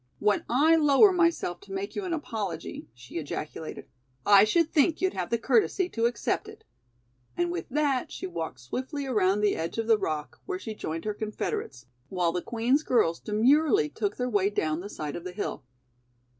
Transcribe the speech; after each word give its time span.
"When 0.17 0.43
I 0.49 0.77
lower 0.77 1.11
myself 1.11 1.59
to 1.59 1.71
make 1.71 1.95
you 1.95 2.05
an 2.05 2.11
apology," 2.13 2.87
she 2.95 3.19
ejaculated, 3.19 3.85
"I 4.25 4.45
should 4.45 4.71
think 4.73 4.99
you'd 4.99 5.13
have 5.13 5.29
the 5.29 5.37
courtesy 5.37 5.89
to 5.89 6.07
accept 6.07 6.47
it," 6.47 6.63
and 7.37 7.51
with 7.51 7.69
that 7.69 8.11
she 8.11 8.25
walked 8.25 8.61
swiftly 8.61 9.05
around 9.05 9.41
the 9.41 9.55
edge 9.55 9.77
of 9.77 9.85
the 9.85 9.99
rock, 9.99 10.41
where 10.47 10.57
she 10.57 10.73
joined 10.73 11.05
her 11.05 11.13
confederates, 11.13 11.85
while 12.09 12.31
the 12.31 12.41
Queen's 12.41 12.81
girls 12.81 13.19
demurely 13.19 13.89
took 13.89 14.17
their 14.17 14.27
way 14.27 14.49
down 14.49 14.79
the 14.79 14.89
side 14.89 15.15
of 15.15 15.23
the 15.23 15.33
hill. 15.33 15.63